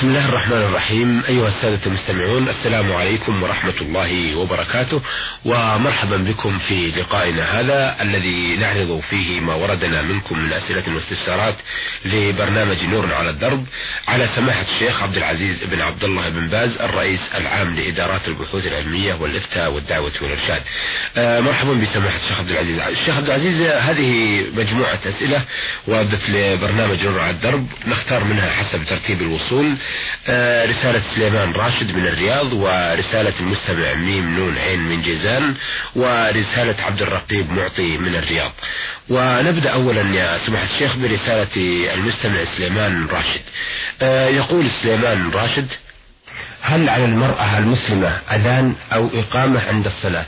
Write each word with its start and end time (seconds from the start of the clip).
بسم 0.00 0.08
الله 0.08 0.28
الرحمن 0.28 0.58
الرحيم. 0.58 1.22
أيها 1.28 1.48
السادة 1.48 1.80
المستمعون 1.86 2.48
السلام 2.48 2.92
عليكم 2.92 3.42
ورحمة 3.42 3.74
الله 3.80 4.36
وبركاته. 4.36 5.02
ومرحبا 5.44 6.16
بكم 6.16 6.58
في 6.58 6.86
لقائنا 6.86 7.60
هذا 7.60 7.96
الذي 8.00 8.56
نعرض 8.56 9.00
فيه 9.10 9.40
ما 9.40 9.54
وردنا 9.54 10.02
منكم 10.02 10.38
من 10.38 10.52
أسئلة 10.52 10.94
واستفسارات 10.94 11.54
لبرنامج 12.04 12.84
نور 12.84 13.14
على 13.14 13.30
الدرب 13.30 13.64
على 14.08 14.28
سماحة 14.36 14.64
الشيخ 14.74 15.02
عبد 15.02 15.16
العزيز 15.16 15.64
بن 15.64 15.80
عبد 15.80 16.04
الله 16.04 16.28
بن 16.28 16.48
باز 16.48 16.80
الرئيس 16.80 17.20
العام 17.34 17.76
لإدارات 17.76 18.28
البحوث 18.28 18.66
العلمية 18.66 19.14
والإفتاء 19.14 19.72
والدعوة 19.72 20.12
والإرشاد. 20.22 20.62
آه، 21.18 21.40
مرحبا 21.40 21.72
بسماحة 21.72 22.16
الشيخ 22.16 22.38
عبد 22.38 22.50
العزيز. 22.50 22.78
الشيخ 22.78 23.16
عبد 23.16 23.26
العزيز 23.26 23.62
هذه 23.62 24.40
مجموعة 24.54 25.00
أسئلة 25.06 25.42
وردت 25.86 26.30
لبرنامج 26.30 27.02
نور 27.02 27.20
على 27.20 27.30
الدرب. 27.30 27.66
نختار 27.86 28.24
منها 28.24 28.50
حسب 28.50 28.84
ترتيب 28.84 29.22
الوصول. 29.22 29.76
رسالة 30.70 31.02
سليمان 31.14 31.52
راشد 31.52 31.96
من 31.96 32.06
الرياض 32.06 32.52
ورسالة 32.52 33.32
المستمع 33.40 33.94
ميم 33.94 34.36
نون 34.38 34.58
عين 34.58 34.80
من 34.80 35.02
جيزان 35.02 35.54
ورسالة 35.96 36.84
عبد 36.84 37.02
الرقيب 37.02 37.50
معطي 37.52 37.98
من 37.98 38.14
الرياض. 38.14 38.52
ونبدأ 39.08 39.70
أولا 39.70 40.14
يا 40.14 40.38
سماحة 40.46 40.64
الشيخ 40.64 40.96
برسالة 40.96 41.56
المستمع 41.94 42.44
سليمان 42.56 43.06
راشد. 43.06 43.42
آه، 44.02 44.28
يقول 44.28 44.70
سليمان 44.82 45.30
راشد 45.30 45.68
هل 46.62 46.88
على 46.88 47.04
المرأة 47.04 47.58
المسلمة 47.58 48.18
أذان 48.30 48.74
أو 48.92 49.10
إقامة 49.14 49.60
عند 49.68 49.86
الصلاة؟ 49.86 50.26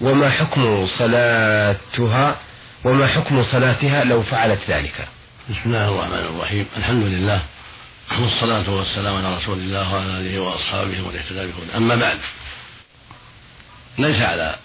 وما 0.00 0.30
حكم 0.30 0.86
صلاتها؟ 0.98 2.36
وما 2.84 3.06
حكم 3.06 3.42
صلاتها 3.42 4.04
لو 4.04 4.22
فعلت 4.22 4.60
ذلك؟ 4.68 5.08
بسم 5.50 5.60
الله 5.66 5.88
الرحمن 5.88 6.36
الرحيم. 6.36 6.66
الحمد 6.76 7.02
لله. 7.02 7.42
والصلاة 8.18 8.70
والسلام 8.70 9.16
على 9.16 9.36
رسول 9.36 9.58
الله 9.58 9.94
وعلى 9.94 10.18
آله 10.18 10.40
وأصحابه 10.40 11.02
ومن 11.02 11.16
اهتدى 11.16 11.52
أما 11.76 11.94
بعد 11.94 12.18
ليس 13.98 14.22
على 14.22 14.56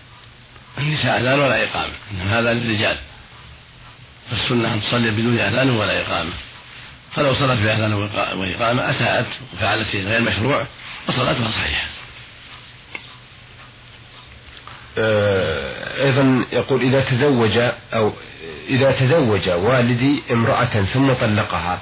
النساء 0.77 1.21
أذان 1.21 1.39
ولا 1.39 1.63
إقامة. 1.63 1.93
إنما 2.11 2.39
هذا 2.39 2.53
للرجال. 2.53 2.97
فالسنة 4.31 4.73
أن 4.73 4.81
تصلي 4.81 5.11
بدون 5.11 5.39
أذان 5.39 5.69
ولا 5.69 6.01
إقامة. 6.01 6.31
فلو 7.15 7.35
صلت 7.35 7.59
بأذان 7.59 7.93
وإقامة 8.37 8.91
أساءت 8.91 9.25
وفعلت 9.53 9.91
شيء 9.91 10.03
غير 10.03 10.21
مشروع 10.21 10.65
وصلاتها 11.07 11.51
صحيحة. 11.51 11.87
آه، 14.97 16.03
أيضا 16.05 16.45
يقول 16.51 16.81
إذا 16.81 17.01
تزوج 17.01 17.57
أو 17.93 18.13
إذا 18.69 18.91
تزوج 18.91 19.49
والدي 19.49 20.23
امرأة 20.31 20.85
ثم 20.93 21.13
طلقها 21.13 21.79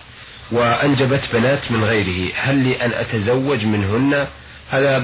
وأنجبت 0.54 1.22
بنات 1.34 1.72
من 1.72 1.84
غيره 1.84 2.34
هل 2.36 2.56
لي 2.56 2.86
أن 2.86 2.94
أتزوج 2.94 3.66
منهن؟ 3.66 4.28
هذا 4.72 4.98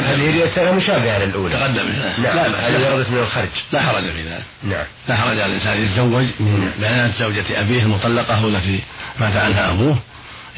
هذه 0.00 0.44
رسالة 0.44 0.72
مشابهة 0.72 1.18
للأولى. 1.18 1.54
تقدم 1.54 1.88
نعم. 2.22 2.54
هذه 2.54 2.94
وردت 2.94 3.10
من 3.10 3.18
الخرج. 3.18 3.48
لا 3.72 3.82
حرج 3.82 4.02
في 4.02 4.22
ذلك. 4.22 4.44
نعم. 4.62 4.84
لا 5.08 5.16
حرج 5.16 5.40
على 5.40 5.46
الإنسان. 5.46 5.82
يتزوج 5.82 6.26
من 6.40 6.60
نعم. 6.60 6.90
بنات 6.90 7.14
زوجة 7.14 7.60
أبيه 7.60 7.82
المطلقة 7.82 8.48
التي 8.48 8.82
مات 9.20 9.36
عنها 9.36 9.70
أبوه. 9.70 9.98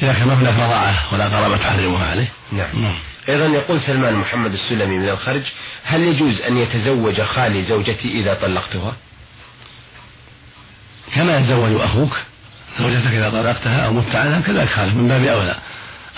إذا 0.01 0.13
كان 0.13 0.27
مبلغ 0.27 0.51
رضاعة 0.51 1.13
ولا 1.13 1.25
قرابة 1.25 1.57
تحرمها 1.57 2.05
عليه. 2.05 2.27
نعم, 2.51 2.83
نعم. 2.83 2.95
أيضا 3.29 3.45
يقول 3.45 3.81
سلمان 3.81 4.13
محمد 4.13 4.53
السلمي 4.53 4.97
من 4.97 5.09
الخرج 5.09 5.41
هل 5.83 6.01
يجوز 6.01 6.41
أن 6.41 6.57
يتزوج 6.57 7.21
خالي 7.21 7.63
زوجتي 7.63 8.21
إذا 8.21 8.33
طلقتها؟ 8.33 8.95
كما 11.15 11.37
يتزوج 11.37 11.81
أخوك. 11.81 12.17
زوجتك 12.79 13.07
إذا 13.07 13.29
طلقتها 13.29 13.85
أو 13.85 13.93
مت 13.93 14.15
عنها 14.15 14.39
كذلك 14.39 14.69
خالك 14.69 14.93
من 14.93 15.07
باب 15.07 15.23
أولى. 15.23 15.55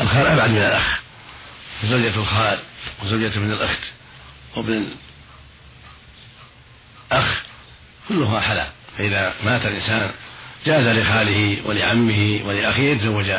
الخال 0.01 0.27
أبعد 0.27 0.49
من 0.49 0.57
الأخ. 0.57 0.99
زوجة 1.83 2.15
الخال 2.15 2.59
وزوجة 3.03 3.39
من 3.39 3.51
الأخت 3.51 3.79
وابن 4.55 4.85
الأخ 7.11 7.41
كلها 8.09 8.39
حلال. 8.39 8.67
فإذا 8.97 9.33
مات 9.43 9.65
الإنسان 9.65 10.11
جاز 10.65 10.97
لخاله 10.97 11.57
ولعمه 11.65 12.39
ولأخيه 12.45 12.91
يتزوج 12.91 13.31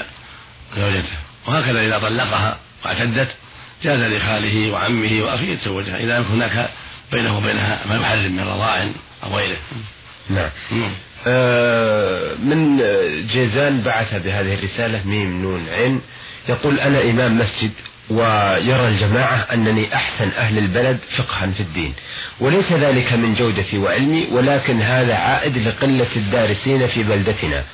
زوجته. 0.77 1.17
وهكذا 1.47 1.81
إذا 1.81 1.99
طلقها 1.99 2.59
واعتدت 2.85 3.35
جاز 3.83 4.01
لخاله 4.01 4.71
وعمه 4.71 5.25
وأخيه 5.25 5.53
يتزوجها. 5.53 5.97
إذا 5.97 6.19
هناك 6.19 6.71
بينه 7.13 7.37
وبينها 7.37 7.79
ما 7.89 7.97
يحرم 7.97 8.33
من 8.33 8.49
رضاع 8.49 8.89
أو 9.25 9.37
غيره. 9.37 9.57
نعم, 10.31 10.51
من 12.45 12.79
جيزان 13.33 13.83
بعث 13.83 14.15
بهذه 14.25 14.55
الرسالة 14.55 15.01
ميم 15.05 15.43
نون 15.43 15.69
عين. 15.69 16.01
يقول 16.49 16.81
أنا 16.81 17.03
إمام 17.03 17.39
مسجد 17.39 17.71
ويرى 18.11 18.89
الجماعة 18.89 19.37
أنني 19.53 19.95
أحسن 19.95 20.29
أهل 20.29 20.59
البلد 20.59 20.99
فقها 21.17 21.47
في 21.47 21.61
الدين 21.61 21.95
وليس 22.41 22.73
ذلك 22.73 23.13
من 23.13 23.35
جودتي 23.35 23.79
وعلمي 23.79 24.29
ولكن 24.33 24.83
هذا 24.83 25.15
عائد 25.15 25.59
لقلة 25.59 26.07
الدارسين 26.17 26.87
في 26.87 27.03
بلدتنا. 27.03 27.65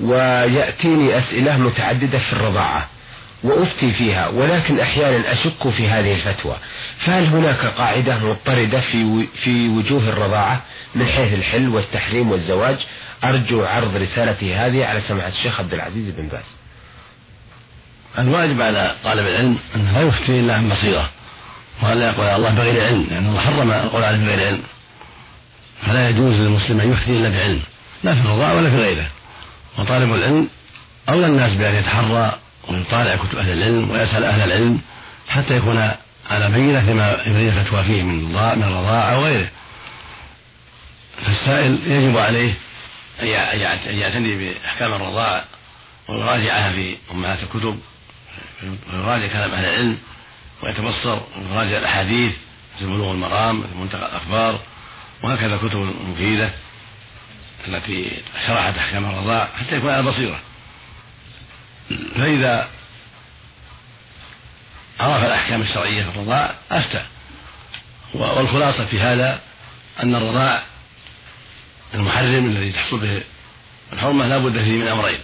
ويأتيني 0.00 1.18
أسئلة 1.18 1.56
متعددة 1.56 2.18
في 2.18 2.32
الرضاعة. 2.32 2.88
وأفتي 3.44 3.92
فيها 3.92 4.28
ولكن 4.28 4.80
أحيانا 4.80 5.32
أشك 5.32 5.68
في 5.68 5.88
هذه 5.88 6.14
الفتوى. 6.14 6.56
فهل 6.98 7.24
هناك 7.24 7.66
قاعدة 7.66 8.18
مضطردة 8.18 8.80
في 8.80 9.26
في 9.44 9.68
وجوه 9.68 10.08
الرضاعة 10.08 10.62
من 10.94 11.06
حيث 11.06 11.32
الحل 11.32 11.68
والتحريم 11.68 12.30
والزواج؟ 12.30 12.78
أرجو 13.24 13.64
عرض 13.64 13.96
رسالتي 13.96 14.54
هذه 14.54 14.86
على 14.86 15.00
سماحة 15.00 15.28
الشيخ 15.28 15.60
عبد 15.60 15.74
العزيز 15.74 16.14
بن 16.14 16.28
باز. 16.28 16.56
الواجب 18.18 18.62
على 18.62 18.94
طالب 19.04 19.26
العلم 19.26 19.58
أنه 19.76 19.92
لا 19.92 20.08
يفتي 20.08 20.40
إلا 20.40 20.54
عن 20.54 20.68
بصيرة 20.68 21.10
ولا 21.82 22.08
يقول 22.08 22.26
على 22.26 22.36
الله 22.36 22.50
بغير 22.50 22.86
علم 22.86 23.06
لأن 23.10 23.12
يعني 23.12 23.28
الله 23.28 23.40
حرم 23.40 23.70
القول 23.70 24.04
عليه 24.04 24.18
بغير 24.18 24.46
علم. 24.46 24.62
فلا 25.86 26.08
يجوز 26.08 26.34
للمسلم 26.34 26.80
أن 26.80 26.92
يفتي 26.92 27.16
إلا 27.16 27.28
بعلم 27.28 27.60
لا 28.04 28.14
في 28.14 28.20
الرضاعة 28.20 28.56
ولا 28.56 28.70
في 28.70 28.76
غيره. 28.76 29.06
وطالب 29.78 30.14
العلم 30.14 30.48
أولى 31.08 31.26
الناس 31.26 31.52
بأن 31.52 31.74
يتحرى 31.74 32.38
ويطالع 32.70 33.16
كتب 33.16 33.38
أهل 33.38 33.52
العلم 33.52 33.90
ويسأل 33.90 34.24
أهل 34.24 34.40
العلم 34.40 34.80
حتى 35.28 35.56
يكون 35.56 35.90
على 36.30 36.50
بينة 36.50 36.86
فيما 36.86 37.22
يريد 37.26 37.56
الفتوى 37.56 37.84
فيه 37.84 38.02
من 38.02 38.24
من 38.32 38.62
الرضاعة 38.62 39.14
أو 39.14 39.24
غيره. 39.24 39.48
فالسائل 41.26 41.78
يجب 41.86 42.18
عليه 42.18 42.54
أن 43.20 43.98
يعتني 43.98 44.36
بأحكام 44.36 44.92
الرضاعة 44.92 45.44
ويراجعها 46.08 46.72
في 46.72 46.96
أمهات 47.12 47.38
الكتب 47.42 47.80
ويراجع 48.92 49.26
كلام 49.26 49.50
أهل 49.50 49.64
العلم 49.64 49.98
ويتبصر 50.62 51.20
ويراجع 51.38 51.78
الأحاديث 51.78 52.32
مثل 52.76 52.86
بلوغ 52.86 53.12
المرام 53.12 53.60
مثل 53.60 53.76
منتقى 53.76 54.08
الأخبار 54.08 54.60
وهكذا 55.22 55.56
كتب 55.56 55.94
مفيدة 56.08 56.50
التي 57.68 58.22
شرحت 58.46 58.78
أحكام 58.78 59.04
الرضاع 59.04 59.48
حتى 59.60 59.76
يكون 59.76 59.90
على 59.90 60.02
بصيرة. 60.02 60.40
فإذا 62.14 62.68
عرف 65.00 65.24
الأحكام 65.24 65.62
الشرعية 65.62 66.02
في 66.02 66.08
الرضاع 66.08 66.54
أفتى. 66.70 67.02
والخلاصة 68.14 68.86
في 68.86 69.00
هذا 69.00 69.40
أن 70.02 70.14
الرضاع 70.14 70.62
المحرم 71.94 72.46
الذي 72.46 72.72
تحصل 72.72 73.00
به 73.00 73.22
الحرمة 73.92 74.26
لا 74.26 74.38
بد 74.38 74.52
فيه 74.52 74.78
من 74.78 74.88
أمرين. 74.88 75.20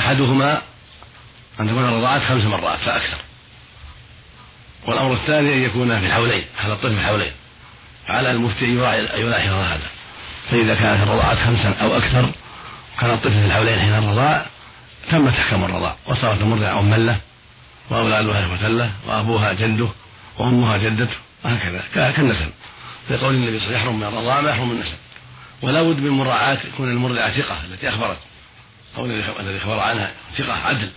أحدهما 0.00 0.62
أن 1.60 1.68
تكون 1.68 1.84
الرضاعات 1.84 2.22
خمس 2.22 2.44
مرات 2.44 2.78
فأكثر 2.78 3.18
والأمر 4.86 5.12
الثاني 5.12 5.52
أن 5.54 5.62
يكون 5.62 6.00
في 6.00 6.06
الحولين 6.06 6.44
على 6.58 6.72
الطفل 6.72 6.94
في 6.94 7.00
الحولين. 7.00 7.32
فعلى 8.08 8.30
المفتي 8.30 8.64
أن 8.64 9.20
يلاحظ 9.20 9.52
هذا. 9.52 9.90
فإذا 10.50 10.74
كانت 10.74 11.02
الرضاعات 11.02 11.38
خمسا 11.38 11.74
أو 11.82 11.96
أكثر 11.96 12.30
كان 13.00 13.10
الطفل 13.10 13.40
في 13.40 13.46
الحولين 13.46 13.78
حين 13.80 13.94
الرضاع 13.94 14.46
تمت 15.10 15.32
أحكام 15.32 15.64
الرضاع 15.64 15.96
وصارت 16.06 16.40
المرضعة 16.40 16.80
أما 16.80 16.96
له 16.96 17.20
وأولادها 17.90 18.46
إخوة 18.46 18.68
له 18.68 18.92
وأبوها 19.06 19.52
جده 19.52 19.88
وأمها 20.38 20.76
جدته 20.76 21.16
وهكذا 21.44 21.82
كالنسب. 21.94 22.50
في 23.08 23.16
قول 23.16 23.34
النبي 23.34 23.58
صلى 23.58 23.68
الله 23.68 23.78
عليه 23.78 23.88
وسلم 23.88 23.96
يحرم 23.96 23.96
من 23.96 24.04
الرضاعة 24.06 24.40
ما 24.40 24.50
يحرم 24.50 24.68
من 24.68 24.74
النسب 24.74 24.96
ولا 25.62 25.82
بد 25.82 25.98
من 25.98 26.10
مراعاة 26.10 26.58
يكون 26.74 26.90
المرضعة 26.90 27.30
ثقة 27.30 27.58
التي 27.64 27.88
أخبرت 27.88 28.18
أو 28.98 29.04
الذي 29.40 29.60
خبر 29.60 29.80
عنها 29.80 30.12
ثقة 30.38 30.52
عدل. 30.52 30.90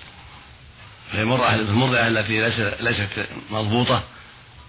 فهي 1.11 1.21
المرضعة 1.21 2.07
التي 2.07 2.41
ليست 2.79 3.27
مضبوطة 3.51 4.03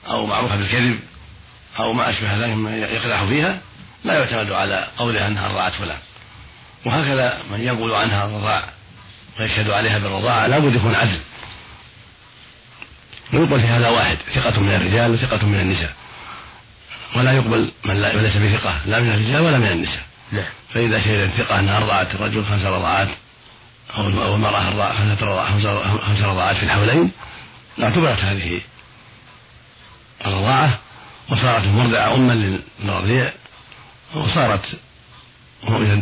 أو 0.06 0.26
معروفة 0.26 0.56
بالكذب 0.56 1.00
أو 1.78 1.92
ما 1.92 2.10
أشبه 2.10 2.36
ذلك 2.36 2.54
مما 2.54 2.76
يقدح 2.76 3.24
فيها 3.24 3.60
لا 4.04 4.14
يعتمد 4.14 4.52
على 4.52 4.88
قولها 4.98 5.26
أنها 5.26 5.48
رضعت 5.48 5.72
فلان. 5.72 5.98
وهكذا 6.86 7.38
من 7.50 7.60
يقول 7.60 7.94
عنها 7.94 8.24
الرضاع 8.24 8.68
ويشهد 9.40 9.70
عليها 9.70 9.98
بالرضاعة 9.98 10.46
لابد 10.46 10.74
يكون 10.74 10.94
عدل. 10.94 11.20
ويقبل 13.32 13.60
في 13.60 13.66
هذا 13.66 13.88
واحد 13.88 14.16
ثقة 14.34 14.60
من 14.60 14.74
الرجال 14.74 15.10
وثقة 15.10 15.46
من 15.46 15.60
النساء. 15.60 15.92
ولا 17.16 17.32
يقبل 17.32 17.72
من 17.84 18.02
ليس 18.02 18.36
بثقة 18.36 18.80
لا 18.86 19.00
من 19.00 19.12
الرجال 19.12 19.40
ولا 19.40 19.58
من 19.58 19.68
النساء. 19.68 20.02
نعم. 20.32 20.44
فإذا 20.74 21.00
شهد 21.00 21.20
الثقة 21.20 21.58
أنها 21.58 21.76
أرضعت 21.76 22.14
الرجل 22.14 22.44
خمس 22.44 22.64
رضعات 22.64 23.08
أو 23.96 24.06
المرأة 24.34 25.02
خمس 25.98 26.20
رضاعات 26.20 26.56
في 26.56 26.62
الحولين 26.62 27.10
اعتبرت 27.82 28.18
هذه 28.18 28.60
الرضاعة 30.26 30.78
وصارت 31.28 31.64
المرضعة 31.64 32.14
أما 32.14 32.60
للرضيع 32.84 33.32
وصارت 34.14 34.64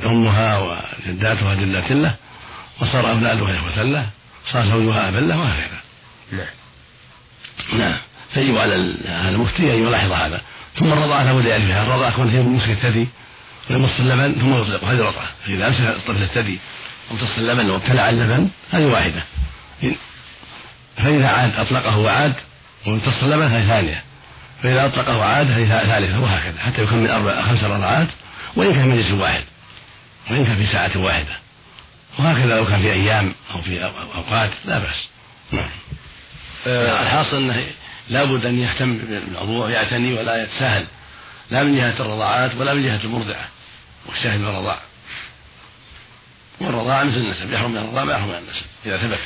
أمها 0.07 0.59
وجداتها 0.59 1.55
جدات 1.55 1.93
له. 1.93 2.15
وصار 2.81 3.11
أولادها 3.11 3.57
إخوة 3.57 3.83
له 3.83 4.07
صار 4.53 4.67
زوجها 4.67 5.09
أبا 5.09 5.19
له 5.19 5.39
وهكذا. 5.39 5.81
نعم. 6.33 6.47
نعم. 7.79 7.99
فيجب 8.35 8.59
على 8.59 8.75
المفتي 9.29 9.75
أن 9.75 9.83
يلاحظ 9.83 10.13
هذا. 10.13 10.41
ثم 10.79 10.93
الرضاعة 10.93 11.23
لابد 11.23 11.45
يعرفها 11.45 11.83
الرضاعة 11.83 12.17
كون 12.17 12.31
هي 12.31 12.43
مسك 12.43 12.69
الثدي 12.69 13.09
ويمص 13.71 13.91
اللبن 13.99 14.35
ثم 14.41 14.55
يطلق 14.55 14.85
هذه 14.85 14.99
رضعة 14.99 15.27
فإذا 15.47 15.69
أمسك 15.69 15.81
الطفل 15.81 16.23
الثدي. 16.23 16.59
وامتص 17.11 17.39
اللبن 17.39 17.71
وابتلع 17.71 18.09
اللبن 18.09 18.49
هذه 18.73 18.85
واحدة. 18.85 19.23
فإذا 20.97 21.29
عاد 21.29 21.57
أطلقه 21.57 21.99
وعاد 21.99 22.35
وامتص 22.87 23.23
اللبن 23.23 23.47
هذه 23.47 23.67
ثانية. 23.67 24.03
فإذا 24.63 24.87
أطلقه 24.87 25.19
وعاد 25.19 25.51
هذه 25.51 25.69
ثالثة 25.69 26.21
وهكذا. 26.21 26.59
حتى 26.59 26.83
يكمل 26.83 27.11
أربع 27.11 27.43
خمس 27.43 27.65
رضعات 27.65 28.09
وإن 28.57 28.73
كان 28.75 28.83
في 28.83 28.89
مجلس 28.89 29.11
واحد 29.11 29.45
وإن 30.31 30.45
كان 30.45 30.57
في 30.57 30.67
ساعة 30.67 30.91
واحدة. 30.97 31.42
وهكذا 32.19 32.57
لو 32.57 32.67
كان 32.67 32.83
في 32.83 32.93
أيام 32.93 33.35
أو 33.51 33.63
في 33.63 33.85
أوقات 33.85 34.51
لا 34.65 34.79
بأس. 34.79 35.09
نعم. 35.53 35.71
آه، 36.67 37.03
الحاصل 37.03 37.37
أنه 37.37 37.67
لابد 38.09 38.47
أن 38.47 38.59
يهتم 38.59 38.99
بالموضوع 38.99 39.71
يعتني 39.71 40.13
ولا 40.13 40.43
يتساهل. 40.43 40.87
لا 41.51 41.63
من 41.63 41.77
جهة 41.77 42.01
الرضاعات 42.01 42.55
ولا 42.55 42.75
من 42.75 42.83
جهة 42.83 43.01
المرضعة. 43.05 43.49
والشاهد 44.07 44.41
الرضاع. 44.41 44.79
والرضاعة 46.61 47.05
مثل 47.05 47.17
النسب. 47.17 47.53
يحرم 47.53 47.71
من 47.71 47.77
الرضاعة 47.77 48.05
ما 48.05 48.13
يحرم 48.13 48.29
من 48.29 48.35
النسب. 48.35 48.67
إذا 48.87 48.97
ثبت. 48.97 49.19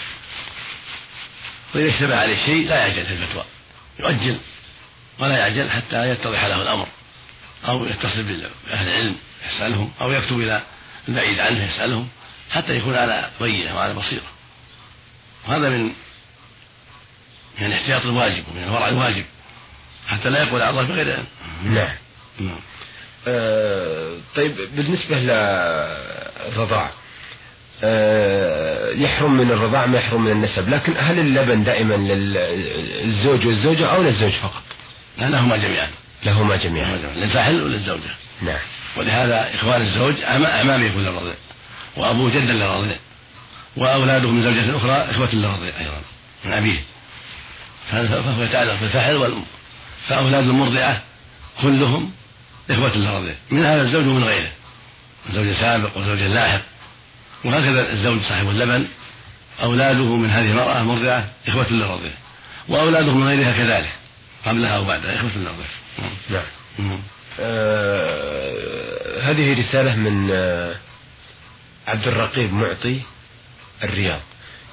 وإذا 1.74 1.90
اشتبه 1.90 2.16
عليه 2.16 2.44
شيء 2.44 2.68
لا 2.68 2.76
يعجل 2.76 3.06
في 3.06 3.12
الفتوى. 3.12 3.44
يؤجل. 3.98 4.38
ولا 5.18 5.38
يعجل 5.38 5.70
حتى 5.70 6.10
يتضح 6.10 6.44
له 6.44 6.62
الأمر. 6.62 6.86
أو 7.68 7.86
يتصل 7.86 8.22
بأهل 8.22 8.88
العلم 8.88 9.16
يسألهم. 9.46 9.92
أو 10.00 10.12
يكتب 10.12 10.40
إلى 10.40 10.62
البعيد 11.08 11.40
عنه 11.40 11.64
يسألهم. 11.64 12.08
حتى 12.50 12.76
يكون 12.76 12.94
على 12.94 13.31
بينة 13.40 13.75
وعلى 13.75 13.94
بصيرة. 13.94 14.26
وهذا 15.48 15.69
من 15.69 15.84
من 17.58 17.66
الاحتياط 17.66 18.02
الواجب 18.02 18.44
ومن 18.50 18.62
الورع 18.64 18.88
الواجب. 18.88 19.25
حتى 20.08 20.31
لا 20.31 20.43
يقول 20.43 20.62
الله 20.62 20.82
بغير 20.82 21.12
علم. 21.12 21.26
نعم 21.64 21.94
نعم. 22.40 22.60
آه 23.28 24.16
طيب 24.37 24.56
بالنسبة 24.76 25.16
للرضاع 25.19 26.90
آه 27.84 28.90
يحرم 28.90 29.37
من 29.37 29.50
الرضاع 29.50 29.87
ما 29.87 29.98
يحرم 29.98 30.25
من 30.25 30.32
النسب 30.32 30.69
لكن 30.69 30.94
هل 30.98 31.19
اللبن 31.19 31.64
دائما 31.64 31.94
للزوج 31.94 33.46
والزوجة 33.46 33.87
أو 33.87 34.02
للزوج 34.02 34.32
فقط؟ 34.32 34.62
لا 35.19 35.26
لهما 35.26 35.56
جميعا. 35.56 35.90
لهما 36.25 36.56
جميعا. 36.56 36.96
للفاحل 36.96 37.62
وللزوجة. 37.62 38.14
نعم. 38.43 38.58
ولهذا 38.96 39.54
إخوان 39.54 39.82
الزوج 39.82 40.14
أمام 40.25 40.87
يكون 40.87 41.02
للرضيع 41.02 41.34
وأبوه 41.96 42.31
جدا 42.31 42.52
للرضيع 42.52 42.96
وأولاده 43.76 44.31
من 44.31 44.43
زوجة 44.43 44.76
أخرى 44.76 45.10
إخوة 45.10 45.34
للرضيع 45.34 45.81
أيضا. 45.81 46.00
من 46.44 46.52
أبيه. 46.52 46.81
فهو 47.90 48.43
يتعلق 48.43 48.81
بالفحل 48.81 49.14
والأم. 49.14 49.44
فأولاد 50.08 50.44
المرضعة 50.44 51.02
كلهم 51.62 52.12
إخوة 52.70 52.96
للرضيع 52.96 53.34
من 53.50 53.64
هذا 53.64 53.82
الزوج 53.82 54.06
ومن 54.06 54.25
غيره. 54.25 54.50
زوج 55.32 55.52
سابق 55.52 55.96
وزوج 55.96 56.19
لاحق. 56.19 56.60
وهكذا 57.44 57.93
الزوج 57.93 58.20
صاحب 58.28 58.48
اللبن. 58.50 58.87
أولاده 59.62 60.16
من 60.16 60.31
هذه 60.31 60.50
المرأة 60.50 60.81
المرضعة 60.81 61.28
إخوة 61.48 61.72
للرضيع 61.72 62.12
وأولاده 62.69 63.12
من 63.12 63.26
غيرها 63.26 63.52
كذلك. 63.52 63.93
قبلها 64.46 64.78
وبعدها 64.78 65.16
إخوة 65.16 65.31
للرضيع 65.37 65.66
نعم, 66.31 66.43
نعم. 66.78 67.00
آه 67.40 69.20
هذه 69.22 69.60
رسالة 69.60 69.96
من 69.96 70.31
آه 70.32 70.76
عبد 71.86 72.08
الرقيب 72.08 72.52
معطي 72.52 73.00
الرياض. 73.82 74.20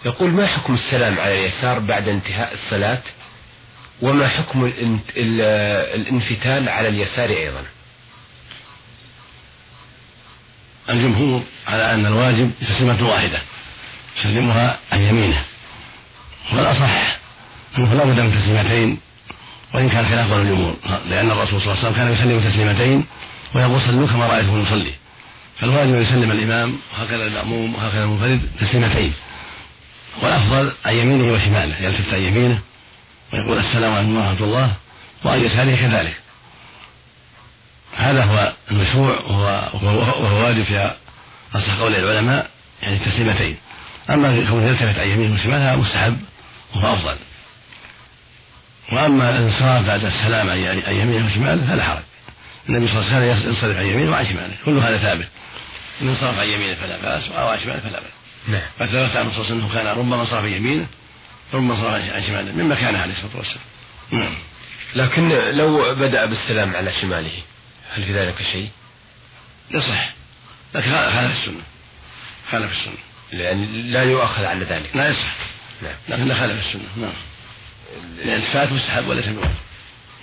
يقول 0.05 0.29
ما 0.31 0.47
حكم 0.47 0.73
السلام 0.73 1.19
على 1.19 1.39
اليسار 1.39 1.79
بعد 1.79 2.07
انتهاء 2.07 2.53
الصلاة؟ 2.53 3.01
وما 4.01 4.27
حكم 4.27 4.71
الانفتال 5.95 6.69
على 6.69 6.87
اليسار 6.87 7.29
أيضا؟ 7.29 7.63
الجمهور 10.89 11.43
على 11.67 11.93
أن 11.93 12.05
الواجب 12.05 12.51
تسليمة 12.61 13.09
واحدة 13.09 13.39
يسلمها 14.19 14.79
عن 14.91 15.01
يمينه 15.01 15.43
والأصح 16.53 17.17
أنه 17.77 17.93
لا 17.93 18.03
بد 18.03 18.19
من 18.19 18.41
تسليمتين 18.41 18.99
وإن 19.73 19.89
كان 19.89 20.05
خلافا 20.05 20.41
الجمهور 20.41 20.75
لأن 21.09 21.31
الرسول 21.31 21.61
صلى 21.61 21.71
الله 21.73 21.77
عليه 21.85 21.89
وسلم 21.89 21.93
كان 21.93 22.13
يسلم 22.13 22.49
تسليمتين 22.51 23.05
ويقول 23.55 23.81
صلوا 23.81 24.07
كما 24.07 24.27
رأيته 24.27 24.59
يصلي 24.59 24.93
فالواجب 25.59 25.93
أن 25.93 26.01
يسلم 26.01 26.31
الإمام 26.31 26.79
وهكذا 26.93 27.27
المأموم 27.27 27.75
وهكذا 27.75 28.03
المنفرد 28.03 28.49
تسليمتين. 28.59 29.13
والأفضل 30.21 30.73
عن 30.85 30.93
يمينه 30.93 31.33
وشماله 31.33 31.81
يلتفت 31.81 32.13
عن 32.13 32.21
يمينه 32.21 32.59
ويقول 33.33 33.57
السلام 33.57 33.93
عليكم 33.93 34.17
ورحمة 34.17 34.45
الله 34.45 34.73
وعن 35.25 35.43
يساره 35.43 35.75
كذلك. 35.75 36.15
هذا 37.97 38.23
هو 38.23 38.53
المشروع 38.71 39.19
وهو, 39.21 40.43
واجب 40.43 40.63
في 40.63 40.91
أصح 41.55 41.79
قول 41.79 41.95
العلماء 41.95 42.49
يعني 42.81 42.99
تسليمتين. 42.99 43.57
أما 44.09 44.45
كونه 44.49 44.67
يلتفت 44.67 44.99
عن 44.99 45.07
يمينه 45.07 45.33
وشماله 45.33 45.75
مستحب 45.75 46.17
وهو 46.75 46.93
أفضل. 46.93 47.15
وأما 48.91 49.29
الانصراف 49.29 49.85
بعد 49.85 50.05
السلام 50.05 50.49
عن 50.49 50.57
يمينه 50.87 51.25
وشماله 51.31 51.67
فلا 51.67 51.83
حرج. 51.83 52.03
النبي 52.69 52.87
صلى 52.87 52.99
الله 52.99 53.15
عليه 53.15 53.31
وسلم 53.31 53.49
ينصرف 53.49 53.77
عن 53.77 53.85
يمينه 53.85 54.11
وعن 54.11 54.25
شماله 54.25 54.53
كل 54.65 54.77
هذا 54.77 54.97
ثابت. 54.97 55.27
إن 56.01 56.09
انصرف 56.09 56.39
عن 56.39 56.47
يمينه 56.47 56.75
فلا 56.75 56.97
بأس 56.97 57.31
أو 57.31 57.47
عن 57.47 57.59
شماله 57.59 57.79
فلا 57.79 57.99
بأس. 57.99 58.11
نعم. 58.47 58.61
قد 58.79 58.87
ثبت 58.87 59.15
عن 59.15 59.27
الرسول 59.27 59.57
أنه 59.57 59.73
كان 59.73 59.87
ربما 59.87 60.21
انصرف 60.21 60.43
عن 60.43 60.53
يمينه 60.53 60.87
ربما 61.53 61.73
انصرف 61.73 61.93
عن 62.13 62.23
شماله 62.23 62.51
مما 62.51 62.75
كان 62.75 62.95
عليه 62.95 63.13
الصلاة 63.13 63.37
والسلام. 63.37 63.63
نعم. 64.11 64.33
لكن 64.95 65.29
لو 65.29 65.95
بدأ 65.95 66.25
بالسلام 66.25 66.75
على 66.75 66.93
شماله 67.01 67.31
هل 67.93 68.03
في 68.03 68.13
ذلك 68.13 68.43
شيء؟ 68.51 68.69
يصح. 69.71 70.09
لكن 70.75 70.91
خالف 70.91 71.37
السنة. 71.37 71.63
خالف 72.51 72.71
السنة. 72.71 72.93
لأن 73.31 73.91
لا 73.91 74.03
يؤخذ 74.03 74.45
على 74.45 74.65
ذلك. 74.65 74.95
لا 74.95 75.09
يصح. 75.09 75.35
نعم. 75.81 75.93
لكن 76.09 76.39
خالف 76.39 76.67
السنة. 76.67 76.87
نعم. 76.97 77.13
لأن 78.25 78.37
الفات 78.37 78.71
مستحب 78.71 79.07
وليس 79.07 79.25
بواجب. 79.25 79.53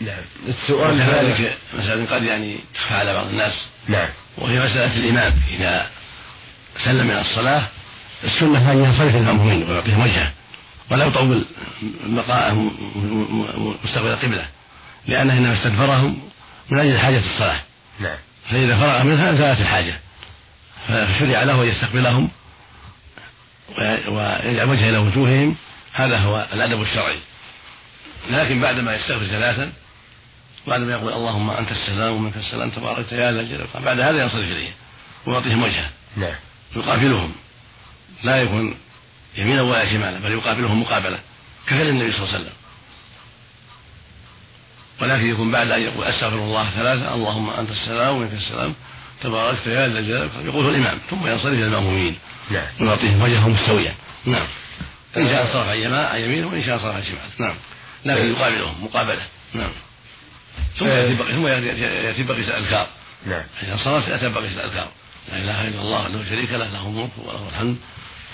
نعم. 0.01 0.23
السؤال 0.49 1.03
هذا 1.03 1.55
مسألة 1.79 2.15
قد 2.15 2.23
يعني 2.23 2.61
تخفى 2.75 2.95
على 2.95 3.15
بعض 3.15 3.27
الناس. 3.27 3.53
نعم. 3.89 4.09
وهي 4.39 4.61
مسألة 4.61 4.97
الإمام 4.97 5.35
إذا 5.51 5.87
سلم 6.85 7.07
من 7.07 7.19
الصلاة 7.19 7.63
السنة 8.25 8.73
أن 8.73 8.85
ينصرف 8.85 9.17
المأمومين 9.17 9.71
ويعطيهم 9.71 10.03
وجهه 10.03 10.33
ولا 10.91 11.05
يطول 11.05 11.45
بقاءهم 12.07 12.71
مستقبل 13.85 14.07
القبلة 14.07 14.47
لأنه 15.07 15.33
إنما 15.33 15.53
استدبرهم 15.53 16.21
من 16.71 16.79
أجل 16.79 16.99
حاجة 16.99 17.19
الصلاة. 17.19 17.61
نعم. 18.01 18.17
فإذا 18.51 18.77
فرغ 18.77 19.03
منها 19.03 19.33
زالت 19.33 19.61
الحاجة. 19.61 19.95
فشرع 20.89 21.43
له 21.43 21.63
أن 21.63 21.69
يستقبلهم 21.69 22.31
ويجعل 24.09 24.69
وجهه 24.69 24.89
إلى 24.89 24.99
وجوههم. 24.99 25.57
هذا 25.93 26.19
هو 26.19 26.47
الأدب 26.53 26.83
الشرعي. 26.83 27.19
لكن 28.31 28.61
بعدما 28.61 28.97
يستغفر 28.97 29.27
ثلاثا 29.27 29.73
بعدما 30.67 30.93
يقول 30.93 31.13
اللهم 31.13 31.51
أنت 31.51 31.71
السلام 31.71 32.13
ومنك 32.13 32.37
السلام 32.37 32.71
تبارك 32.71 33.13
يا 33.13 33.33
ذا 33.33 33.41
الجلال 33.41 33.67
بعد 33.85 34.01
هذا 34.01 34.23
ينصرف 34.23 34.45
إليهم 34.45 34.73
ويعطيهم 35.27 35.63
وجهه. 35.63 35.91
نعم. 36.17 36.35
يقابلهم. 36.77 37.33
لا 38.23 38.37
يكون 38.37 38.75
يمينا 39.37 39.63
ولا 39.63 39.93
شمالا 39.93 40.19
بل 40.19 40.33
يقابلهم 40.33 40.81
مقابلة 40.81 41.19
كفعل 41.67 41.89
النبي 41.89 42.13
صلى 42.13 42.23
الله 42.23 42.35
عليه 42.35 42.45
وسلم. 42.45 42.55
ولكن 45.01 45.31
يكون 45.31 45.51
بعد 45.51 45.71
أن 45.71 45.83
يقول 45.83 46.05
أستغفر 46.05 46.37
الله 46.37 46.71
ثلاثة 46.71 47.15
اللهم 47.15 47.51
أنت 47.51 47.71
السلام 47.71 48.17
ومنك 48.17 48.33
السلام 48.33 48.75
تباركت 49.23 49.67
يا 49.67 49.89
ذا 49.89 49.99
الجلال 49.99 50.31
يقوله 50.45 50.69
الإمام 50.69 50.99
ثم 51.11 51.27
ينصرف 51.27 51.53
إلى 51.53 51.65
المأمومين. 51.65 52.17
نعم. 52.51 52.67
ويعطيهم 52.81 53.23
وجهه 53.23 53.49
مستويا. 53.49 53.95
نعم. 54.25 54.47
إن 55.17 55.29
شاء 55.29 55.53
صرف 55.53 55.69
عن 55.69 56.21
يمينه 56.21 56.47
وإن 56.47 56.63
شاء 56.63 56.79
صرف 56.79 56.95
عن 56.95 57.03
شماله 57.03 57.31
نعم. 57.39 57.55
لكن 58.05 58.31
يقابلهم 58.31 58.85
مقابلة. 58.85 59.23
نعم. 59.55 59.71
ثم 60.79 60.87
يأتي 60.87 61.15
بقي 61.15 61.33
ثم 61.33 61.47
يأتي 61.47 62.23
بقية 62.23 62.49
الأذكار 62.49 62.87
نعم. 63.27 63.43
إذا 63.63 63.77
صرف 63.77 64.09
يأتي 64.09 64.29
بقية 64.29 64.49
الأذكار 64.49 64.89
لا 65.29 65.39
إله 65.39 65.69
إلا 65.69 65.81
الله 65.81 66.09
له 66.09 66.25
شريك 66.25 66.51
له 66.51 66.67
له 66.67 66.87
الملك 66.87 67.11
وله 67.19 67.49
الحمد 67.49 67.77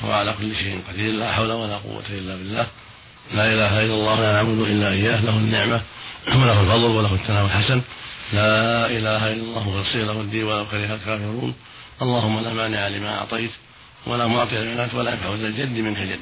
وهو 0.02 0.12
على 0.12 0.32
كل 0.32 0.54
شيء 0.54 0.82
قدير 0.88 1.12
لا 1.12 1.32
حول 1.32 1.52
ولا 1.52 1.76
قوة 1.76 2.04
إلا 2.10 2.36
بالله. 2.36 2.66
لا 3.34 3.46
إله 3.46 3.84
إلا 3.84 3.94
الله 3.94 4.20
لا 4.20 4.32
نعبد 4.32 4.58
إلا 4.58 4.88
إياه 4.92 5.20
له 5.20 5.36
النعمة 5.36 5.82
وله 6.42 6.60
الفضل 6.60 6.84
وله 6.84 7.14
الثناء 7.14 7.44
الحسن. 7.44 7.82
لا 8.32 8.86
إله 8.86 9.32
إلا 9.32 9.42
الله 9.42 9.70
مخلصين 9.70 10.06
له 10.06 10.20
الدين 10.20 10.44
ولو 10.44 10.66
كره 10.66 10.94
الكافرون. 10.94 11.54
اللهم 12.02 12.40
لا 12.40 12.52
مانع 12.52 12.88
لما 12.88 13.18
أعطيت 13.18 13.50
ولا 14.06 14.26
معطي 14.26 14.58
البنات 14.60 14.94
ولا 14.94 15.10
ينفع 15.10 15.28
ذا 15.28 15.46
الجد 15.46 15.78
منك 15.78 15.98
جد. 15.98 16.20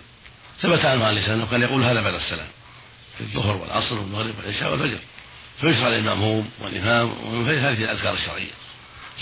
ثبت 0.62 0.84
عنه 0.84 1.04
عليه 1.04 1.20
السلام 1.20 1.46
كان 1.46 1.62
يقول 1.62 1.84
هذا 1.84 2.00
بعد 2.00 2.14
السلام. 2.14 2.46
في 3.18 3.20
الظهر 3.20 3.56
والعصر 3.56 3.98
والمغرب 3.98 4.34
والعشاء 4.38 4.70
والفجر. 4.70 4.98
فيشرع 5.61 5.88
للمأموم 5.88 6.50
والإمام 6.61 7.12
ومن 7.26 7.58
هذه 7.58 7.84
الأذكار 7.84 8.14
الشرعية. 8.14 8.50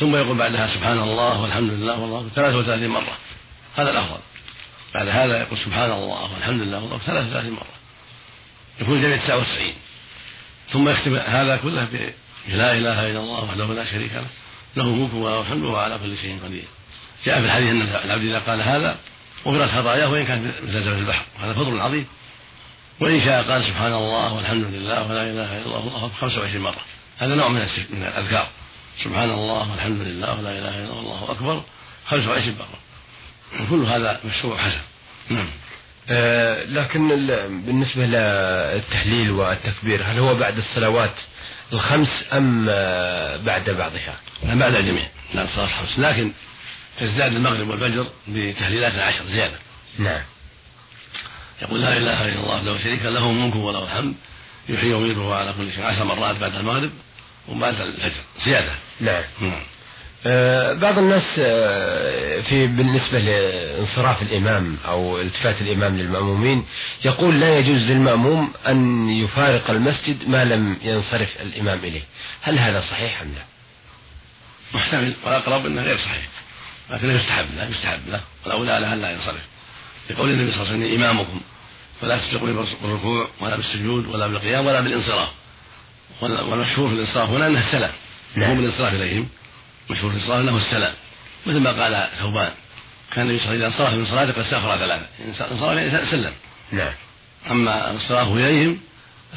ثم 0.00 0.16
يقول 0.16 0.36
بعدها 0.36 0.74
سبحان 0.74 0.98
الله 0.98 1.40
والحمد 1.40 1.70
لله 1.70 1.98
والله 1.98 2.28
33 2.34 2.88
مرة. 2.88 3.16
هذا 3.76 3.90
الأفضل. 3.90 4.20
بعد 4.94 5.08
هذا 5.08 5.40
يقول 5.40 5.58
سبحان 5.58 5.90
الله 5.90 6.32
والحمد 6.34 6.62
لله 6.62 6.78
والله 6.82 6.98
33 6.98 7.50
مرة. 7.50 7.66
يكون 8.80 8.96
الجميع 8.96 9.16
99 9.16 9.72
ثم 10.70 10.88
يختم 10.88 11.16
هذا 11.16 11.56
كله 11.56 11.88
بلا 12.48 12.72
إله 12.72 13.10
إلا 13.10 13.20
الله 13.20 13.44
وحده 13.44 13.66
لا 13.66 13.84
شريك 13.84 14.12
له. 14.14 14.26
له 14.76 14.84
الملك 14.84 15.14
وله 15.14 15.40
الحمد 15.40 15.62
وهو 15.62 15.76
على 15.76 15.98
كل 15.98 16.18
شيء 16.18 16.38
قدير. 16.44 16.64
جاء 17.26 17.40
في 17.40 17.46
الحديث 17.46 17.68
أن 17.68 17.82
العبد 18.04 18.24
إذا 18.24 18.38
قال 18.38 18.62
هذا 18.62 18.96
غفرت 19.46 19.70
خطاياه 19.70 20.08
وإن 20.08 20.26
كان 20.26 20.52
مثل 20.62 20.84
زبد 20.84 20.98
البحر. 20.98 21.24
هذا 21.40 21.52
فضل 21.52 21.80
عظيم. 21.80 22.06
وإن 23.02 23.24
شاء 23.24 23.42
قال 23.42 23.64
سبحان 23.64 23.92
الله 23.92 24.32
والحمد 24.32 24.64
لله 24.64 25.02
ولا 25.02 25.22
إله 25.22 25.58
إلا 25.58 25.66
الله 25.66 25.94
والله 25.94 26.10
25 26.20 26.62
مرة. 26.62 26.80
هذا 27.18 27.34
نوع 27.34 27.48
من 27.48 27.60
من 27.90 28.02
الأذكار. 28.02 28.48
سبحان 29.04 29.30
الله 29.30 29.70
والحمد 29.70 30.00
لله 30.00 30.38
ولا 30.38 30.58
إله 30.58 30.84
إلا 30.84 31.00
الله 31.00 31.30
أكبر. 31.30 31.62
25 32.06 32.56
مرة. 32.58 32.78
كل 33.70 33.84
هذا 33.84 34.20
مشروع 34.24 34.62
حسن. 34.62 34.80
نعم. 35.30 35.48
آه 36.10 36.64
لكن 36.64 37.08
بالنسبة 37.66 38.06
للتهليل 38.06 39.30
والتكبير 39.30 40.04
هل 40.04 40.18
هو 40.18 40.34
بعد 40.34 40.58
الصلوات 40.58 41.14
الخمس 41.72 42.26
أم 42.32 42.66
آه 42.70 43.36
بعد 43.36 43.70
بعضها؟ 43.70 44.16
لا 44.42 44.54
بعد 44.54 44.74
الجميع. 44.74 45.08
لا 45.34 45.42
الصلوات 45.42 45.68
الخمس. 45.68 45.98
لكن 45.98 46.32
تزداد 47.00 47.34
المغرب 47.34 47.68
والفجر 47.68 48.06
بتهليلات 48.28 48.94
العشر 48.94 49.24
زيادة. 49.24 49.58
نعم. 49.98 50.22
يقول 51.62 51.80
لا 51.80 51.96
إله 51.96 52.28
إلا 52.28 52.40
الله 52.40 52.62
له 52.62 52.78
شريك 52.78 53.02
له 53.02 53.30
الملك 53.30 53.56
وله 53.56 53.84
الحمد 53.84 54.14
يحيي 54.68 54.94
ويميت 54.94 55.16
وهو 55.16 55.32
على 55.32 55.52
كل 55.52 55.72
شيء 55.72 55.84
عشر 55.84 56.04
مرات 56.04 56.36
بعد 56.36 56.54
المغرب 56.54 56.90
وبعد 57.48 57.80
الفجر. 57.80 58.22
زيادة. 58.44 58.72
نعم. 59.00 59.22
نعم 59.40 59.60
آه 60.26 60.72
بعض 60.74 60.98
الناس 60.98 61.22
آه 61.38 62.40
في 62.40 62.66
بالنسبة 62.66 63.18
لانصراف 63.18 64.22
الإمام 64.22 64.76
أو 64.86 65.20
التفات 65.20 65.60
الإمام 65.60 65.98
للمأمومين 65.98 66.64
يقول 67.04 67.40
لا 67.40 67.58
يجوز 67.58 67.78
للمأموم 67.78 68.52
أن 68.68 69.08
يفارق 69.10 69.70
المسجد 69.70 70.28
ما 70.28 70.44
لم 70.44 70.76
ينصرف 70.82 71.42
الإمام 71.42 71.78
إليه. 71.78 72.02
هل 72.42 72.58
هذا 72.58 72.80
صحيح 72.90 73.20
أم 73.22 73.28
لا؟ 73.28 73.42
محتمل 74.74 75.14
والأقرب 75.24 75.66
أنه 75.66 75.82
غير 75.82 75.96
صحيح. 75.96 76.26
لكن 76.90 77.10
يستحب 77.10 77.46
له 77.56 77.68
يستحب 77.70 78.00
له 78.08 78.20
والأولى 78.44 78.78
له 78.80 78.92
أن 78.92 79.00
لا 79.00 79.10
ينصرف. 79.10 79.51
لقول 80.10 80.30
النبي 80.30 80.52
صلى 80.52 80.62
الله 80.62 80.72
عليه 80.72 80.84
وسلم 80.84 81.02
إمامكم. 81.02 81.40
فلا 82.00 82.18
تسبقوا 82.18 82.64
بالركوع 82.82 83.28
ولا 83.40 83.56
بالسجود 83.56 84.06
ولا 84.06 84.26
بالقيام 84.26 84.66
ولا 84.66 84.80
بالإنصراف. 84.80 85.28
والمشهور 86.20 86.88
في 86.88 86.94
الإنصراف 86.94 87.28
هنا 87.28 87.46
أنه 87.46 87.66
السلام. 87.66 87.92
نعم. 88.36 88.50
هو 88.50 88.56
بالانصراف 88.56 88.94
إليهم. 88.94 89.28
مشهور 89.90 90.10
في 90.10 90.16
الإنصراف 90.16 90.40
أنه 90.40 90.56
السلام. 90.56 90.94
مثل 91.46 91.58
ما 91.58 91.70
قال 91.70 92.08
ثوبان. 92.20 92.52
كان 93.12 93.26
النبي 93.30 93.44
صلى 93.44 93.54
الله 93.54 93.64
عليه 93.64 93.66
وسلم 93.66 93.66
إذا 93.66 93.66
انصرف 93.66 93.94
من 93.94 94.06
صلاته 94.06 94.32
قد 94.32 94.38
استغفر 94.38 94.78
ثلاثة. 94.78 95.06
انصرف 95.50 95.62
يعني 95.62 96.10
سلم. 96.10 96.32
نعم. 96.72 96.92
أما 97.50 97.90
انصرافه 97.90 98.34
إليهم 98.34 98.80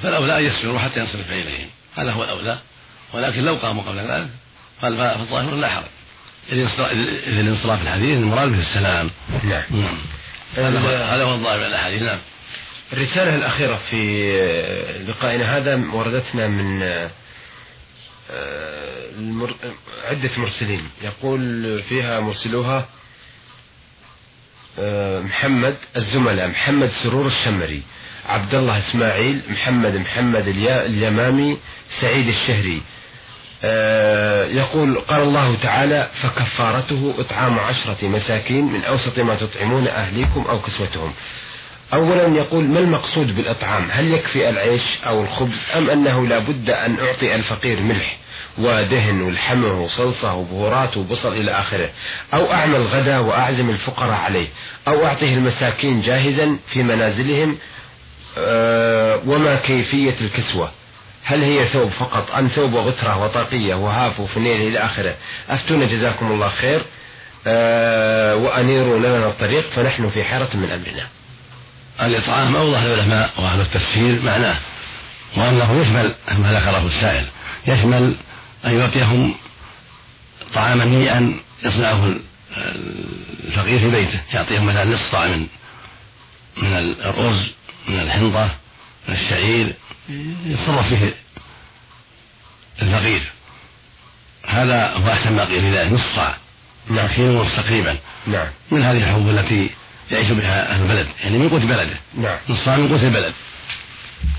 فالأولى 0.03 0.39
أن 0.39 0.43
يصبروا 0.43 0.79
حتى 0.79 0.99
ينصرف 0.99 1.31
إليهم. 1.31 1.67
هذا 1.95 2.11
هو 2.11 2.23
الأولى. 2.23 2.59
ولكن 3.13 3.43
لو 3.43 3.55
قاموا 3.55 3.83
قبل 3.83 3.97
ذلك 3.97 4.29
فالظاهر 4.81 5.55
لا 5.55 5.69
حرج. 5.69 5.85
الانصراف 7.27 7.81
الحديث 7.81 8.17
المراد 8.17 8.49
به 8.49 8.59
السلام. 8.59 9.11
نعم, 9.43 9.63
نعم. 9.69 9.97
هذا 10.55 11.23
هو 11.23 11.33
الظاهر 11.33 11.57
من 11.57 11.65
الأحاديث 11.65 12.01
نعم 12.01 12.19
الرسالة 12.93 13.35
الأخيرة 13.35 13.79
في 13.89 15.03
لقائنا 15.07 15.57
هذا 15.57 15.81
وردتنا 15.93 16.47
من 16.47 16.83
آه،. 16.83 17.09
عدة 20.05 20.29
مرسلين 20.37 20.89
يقول 21.03 21.81
فيها 21.89 22.19
مرسلوها 22.19 22.85
آه، 24.79 25.21
محمد 25.21 25.75
الزملاء 25.95 26.47
محمد 26.47 26.91
سرور 27.03 27.27
الشمري 27.27 27.83
عبد 28.25 28.55
الله 28.55 28.77
إسماعيل 28.89 29.41
محمد 29.49 29.95
محمد 29.95 30.47
اليمامي 30.47 31.57
سعيد 32.01 32.27
الشهري 32.27 32.81
يقول 34.51 34.99
قال 34.99 35.21
الله 35.21 35.55
تعالى 35.55 36.07
فكفارته 36.21 37.13
إطعام 37.19 37.59
عشرة 37.59 38.07
مساكين 38.07 38.65
من 38.65 38.83
أوسط 38.83 39.19
ما 39.19 39.35
تطعمون 39.35 39.87
أهليكم 39.87 40.45
أو 40.49 40.59
كسوتهم. 40.61 41.13
أولا 41.93 42.27
يقول 42.27 42.65
ما 42.65 42.79
المقصود 42.79 43.35
بالإطعام؟ 43.35 43.87
هل 43.91 44.13
يكفي 44.13 44.49
العيش 44.49 44.81
أو 45.07 45.21
الخبز 45.21 45.57
أم 45.75 45.89
أنه 45.89 46.27
لا 46.27 46.39
بد 46.39 46.69
أن 46.69 46.97
أعطي 46.99 47.35
الفقير 47.35 47.79
ملح 47.79 48.17
ودهن 48.57 49.21
والحمر 49.21 49.67
وصلصة 49.67 50.33
وبهارات 50.33 50.97
وبصل 50.97 51.33
إلى 51.33 51.51
آخره؟ 51.51 51.89
أو 52.33 52.51
أعمل 52.53 52.81
غدا 52.87 53.19
وأعزم 53.19 53.69
الفقراء 53.69 54.19
عليه؟ 54.19 54.47
أو 54.87 55.05
أعطيه 55.05 55.33
المساكين 55.33 56.01
جاهزا 56.01 56.57
في 56.73 56.83
منازلهم؟ 56.83 57.57
آه، 58.37 59.21
وما 59.25 59.55
كيفية 59.55 60.15
الكسوة؟ 60.21 60.71
هل 61.25 61.43
هي 61.43 61.67
ثوب 61.67 61.89
فقط 61.91 62.31
أم 62.31 62.47
ثوب 62.47 62.73
وغترة 62.73 63.17
وطاقية 63.23 63.75
وهاف 63.75 64.19
وفنين 64.19 64.61
إلى 64.61 64.79
آخره؟ 64.79 65.15
أفتونا 65.49 65.85
جزاكم 65.85 66.31
الله 66.31 66.49
خير. 66.49 66.81
أه 67.47 68.35
وأنيروا 68.35 68.99
لنا 68.99 69.27
الطريق 69.27 69.69
فنحن 69.69 70.09
في 70.09 70.23
حيرة 70.23 70.49
من 70.53 70.69
أمرنا. 70.71 71.07
الإطعام 72.01 72.55
أوضح 72.55 72.81
العلماء 72.81 73.29
وأهل 73.37 73.61
التفسير 73.61 74.21
معناه 74.21 74.57
وأنه 75.37 75.81
يشمل 75.81 76.13
ما 76.39 76.53
ذكره 76.53 76.87
السائل 76.87 77.25
يشمل 77.67 78.15
أن 78.65 78.79
يعطيهم 78.79 79.35
طعاما 80.53 80.83
هنيئا 80.83 81.33
يصنعه 81.63 82.13
الفقير 83.47 83.79
في 83.79 83.89
بيته 83.91 84.19
يعطيهم 84.33 84.65
مثلا 84.65 84.85
نصف 84.85 85.11
طعام 85.11 85.31
من 85.31 85.47
من 86.57 86.73
الأرز 86.77 87.51
من 87.87 87.99
الحنطة 87.99 88.49
من 89.07 89.15
الشعير 89.15 89.73
يتصرف 90.45 90.87
فيه 90.93 91.13
الفقير. 92.81 93.31
هذا 94.47 94.93
هو 94.93 95.11
أحسن 95.11 95.33
ما 95.33 95.45
قيل 95.45 95.61
في 95.61 95.77
ذلك 95.77 95.91
نصف 95.91 96.15
صاع 96.15 96.37
نعم. 96.89 97.07
كيلو 97.07 97.41
ونصف 97.41 97.59
تقريبا 97.59 97.97
نعم 98.27 98.47
من 98.71 98.83
هذه 98.83 98.97
الحبوب 98.97 99.29
التي 99.29 99.69
يعيش 100.11 100.31
بها 100.31 100.71
أهل 100.71 100.81
البلد؟ 100.81 101.07
يعني 101.19 101.37
من 101.37 101.49
قوت 101.49 101.61
بلده. 101.61 101.97
نعم. 102.17 102.37
نصف 102.49 102.65
صاع 102.65 102.77
من 102.77 102.89
قوت 102.89 103.03
البلد. 103.03 103.33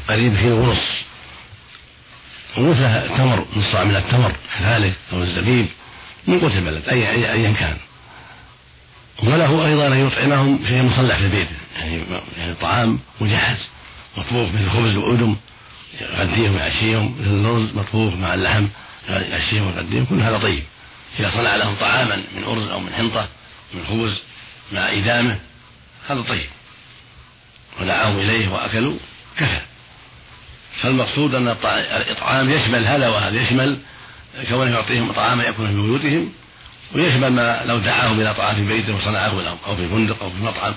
قريب 0.09 0.37
كيلو 0.37 0.57
ونصف 0.57 1.03
ومثل 2.57 2.83
التمر 2.83 3.47
نصف 3.57 3.73
صاع 3.73 3.85
من 3.85 3.97
التمر 3.97 4.37
كذلك 4.59 4.95
أو 5.13 5.23
الزبيب 5.23 5.67
من 6.27 6.41
قوت 6.41 6.53
البلد 6.53 6.89
أي 6.89 7.33
أيا 7.33 7.53
كان. 7.53 7.77
وله 9.23 9.67
أيضا 9.67 9.87
أن 9.87 10.07
يطعمهم 10.07 10.61
شيء 10.69 10.83
مصلح 10.83 11.17
في 11.17 11.29
بيته 11.29 11.57
يعني 11.77 12.03
يعني 12.37 12.55
طعام 12.55 12.99
مجهز. 13.21 13.69
مطبوخ 14.17 14.49
مثل 14.49 14.65
الخبز 14.65 14.97
وأدم 14.97 15.37
يغديهم 16.01 16.55
ويعشيهم 16.55 17.17
مثل 17.21 17.31
الرز 17.31 17.75
مطبوخ 17.75 18.15
مع 18.15 18.35
اللحم 18.35 18.67
يعشيهم 19.09 19.67
ويغديهم 19.67 20.05
كل 20.05 20.21
هذا 20.21 20.39
طيب. 20.39 20.63
إذا 21.21 21.31
صنع 21.31 21.57
لهم 21.57 21.75
طعاما 21.75 22.17
من 22.37 22.45
أرز 22.45 22.69
أو 22.69 22.81
من 22.81 22.93
حنطة 22.93 23.29
من 23.75 23.87
خبز 23.87 24.19
مع 24.73 24.93
إدامة 24.93 25.39
هذا 26.09 26.23
طيب. 26.23 26.47
ودعاهم 27.81 28.19
إليه 28.19 28.49
وأكلوا 28.49 28.97
كفى. 29.39 29.61
فالمقصود 30.83 31.35
أن 31.35 31.49
الإطعام 31.75 32.51
يشمل 32.51 32.87
هذا 32.87 33.09
وهذا 33.09 33.43
يشمل 33.43 33.79
كونه 34.49 34.71
يعطيهم 34.71 35.13
طعاما 35.13 35.45
يأكلون 35.45 35.69
في 35.69 35.75
بيوتهم 35.75 36.33
ويشمل 36.95 37.33
ما 37.33 37.65
لو 37.65 37.79
دعاهم 37.79 38.21
إلى 38.21 38.35
طعام 38.35 38.55
في 38.55 38.65
بيته 38.65 38.95
وصنعه 38.95 39.41
لهم 39.43 39.59
أو 39.67 39.77
في 39.77 39.89
فندق 39.89 40.23
أو 40.23 40.31
في 40.31 40.37
مطعم 40.37 40.75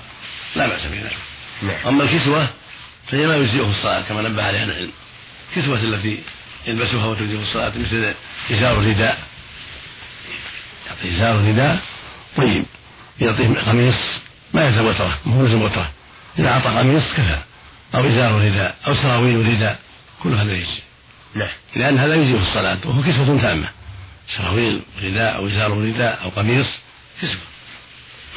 لا 0.56 0.66
بأس 0.66 0.86
بذلك. 0.86 1.16
نعم. 1.62 1.86
أما 1.86 2.04
الكسوة 2.04 2.48
فهي 3.10 3.26
ما 3.26 3.36
يجزئه 3.36 3.70
الصلاة 3.70 4.00
كما 4.00 4.22
نبه 4.22 4.42
عليها 4.42 4.64
العلم. 4.64 4.92
الكسوة 5.56 5.78
التي 5.78 6.22
يلبسها 6.66 7.06
وتجزئه 7.06 7.42
الصلاة 7.42 7.72
مثل 7.76 8.14
إزار 8.50 8.80
الرداء. 8.80 9.18
يعطي 10.86 11.16
إزار 11.16 11.34
الرداء 11.40 11.78
طيب. 12.36 12.64
يعطيه 13.20 13.48
قميص 13.48 14.20
ما 14.54 14.64
يلزم 14.64 14.86
وتره 14.86 15.18
ما 15.26 15.34
هو 15.36 15.44
يلزم 15.44 15.62
وتره. 15.62 15.90
إذا 16.38 16.48
أعطى 16.48 16.68
قميص 16.68 17.12
كفى 17.12 17.38
أو 17.94 18.06
إزار 18.06 18.44
رداء 18.44 18.76
أو 18.86 18.94
سراويل 18.94 19.46
رداء 19.46 19.78
كل 20.22 20.34
هذا 20.34 20.52
يجزي 20.52 20.82
نعم 21.34 21.52
لأن 21.76 21.98
هذا 21.98 22.14
يجزئه 22.14 22.42
الصلاة 22.42 22.78
وهو 22.84 23.02
كسوة 23.02 23.42
تامة. 23.42 23.68
سراويل 24.36 24.82
رداء 25.02 25.36
أو 25.36 25.46
إزار 25.46 25.70
رداء 25.70 26.20
أو 26.24 26.28
قميص 26.28 26.66
كسوة. 27.22 27.40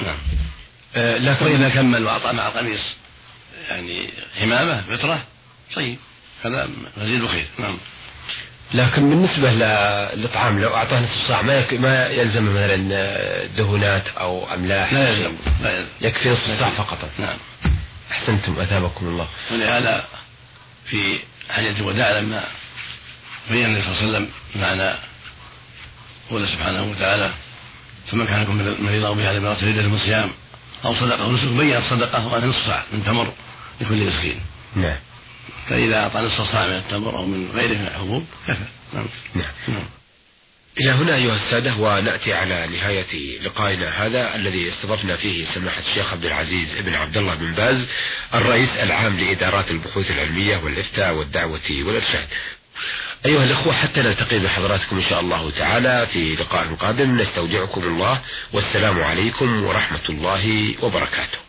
نعم. 0.06 0.18
آه 0.96 1.18
لكن 1.18 1.46
وإذا 1.46 1.70
كمل 1.70 2.04
وأعطى 2.04 2.34
مع 2.34 2.48
القميص. 2.48 2.96
يعني 3.74 4.10
حمامة 4.40 4.82
فطرة 4.82 5.24
طيب 5.76 5.98
هذا 6.46 6.70
مزيد 6.98 7.28
خير 7.28 7.48
نعم. 7.60 7.78
لكن 8.74 9.10
بالنسبة 9.10 9.52
للطعام 9.52 10.62
لو 10.62 10.76
أعطاه 10.76 11.00
نصف 11.00 11.28
صاع 11.28 11.42
ما 11.42 11.66
ما 11.72 12.08
يلزم 12.08 12.54
مثلا 12.54 12.76
دهونات 13.46 14.08
أو 14.08 14.54
أملاح؟ 14.54 14.94
لا 14.94 15.10
يلزم 15.10 15.36
لا 15.62 15.72
يلزم. 15.72 15.90
يكفي 16.02 16.30
نصف 16.30 16.60
صاع 16.60 16.70
فقط. 16.70 17.10
نعم. 17.20 17.38
أحسنتم 18.12 18.60
أثابكم 18.60 19.08
الله. 19.08 19.28
ولهذا 19.52 20.06
في 20.86 21.20
حجة 21.50 21.78
الوداع 21.78 22.12
لما 22.12 22.44
بين 23.52 23.66
النبي 23.66 23.82
صلى 23.84 23.92
الله 23.92 24.02
عليه 24.02 24.10
وسلم 24.10 24.30
معنى 24.56 24.96
قوله 26.30 26.48
سبحانه 26.48 26.84
وتعالى 26.84 27.32
فمن 28.12 28.28
كان 28.28 28.40
منكم 28.40 28.86
مريضا 28.86 29.14
بهذا 29.14 29.38
المرض 29.38 29.56
فليدة 29.56 29.82
من 29.82 30.00
صيام 30.00 30.32
أو 30.86 30.96
صدقه 30.96 31.26
ونسك 31.26 31.48
بين 31.48 31.78
الصدقه 31.78 32.28
وهذا 32.28 32.46
نصف 32.46 32.66
صاع 32.66 32.84
من 32.94 33.04
تمر. 33.04 33.34
لكل 33.82 34.08
مسكين 34.08 34.40
نعم. 34.76 34.98
فإذا 35.70 35.98
اعطى 35.98 36.20
نصف 36.20 36.52
صاع 36.52 36.68
من 36.68 36.76
التمر 36.76 37.18
أو 37.18 37.26
من 37.26 37.52
غيره 37.54 37.78
من 37.78 37.88
الحبوب 37.88 38.26
كفى. 38.48 38.60
نعم. 38.94 39.06
نعم, 39.36 39.52
نعم. 39.68 39.86
إلى 40.80 40.92
هنا 40.92 41.16
أيها 41.16 41.36
السادة 41.36 41.76
ونأتي 41.76 42.34
على 42.34 42.68
نهاية 42.68 43.40
لقائنا 43.42 44.06
هذا 44.06 44.36
الذي 44.36 44.70
استضفنا 44.70 45.16
فيه 45.16 45.46
سماحة 45.54 45.82
الشيخ 45.90 46.14
عبد 46.14 46.26
العزيز 46.26 46.82
بن 46.82 46.94
عبد 46.94 47.18
الله 47.18 47.36
بن 47.36 47.54
باز 47.54 47.88
الرئيس 48.34 48.70
العام 48.70 49.20
لإدارات 49.20 49.72
البحوث 49.72 50.12
العلمية 50.12 50.58
والإفتاء 50.58 51.14
والدعوة 51.14 51.62
والإرشاد. 51.72 52.28
أيها 53.26 53.44
الأخوة 53.44 53.74
حتى 53.74 54.02
نلتقي 54.02 54.40
بحضراتكم 54.40 54.96
إن 54.96 55.04
شاء 55.04 55.20
الله 55.20 55.52
تعالى 55.52 56.08
في 56.14 56.36
لقاء 56.36 56.74
قادم. 56.74 57.22
نستودعكم 57.22 57.84
الله 57.84 58.22
والسلام 58.54 59.04
عليكم 59.04 59.64
ورحمة 59.64 60.10
الله 60.10 60.76
وبركاته. 60.82 61.43